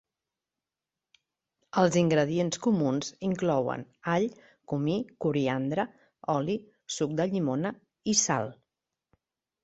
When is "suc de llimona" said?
6.95-7.73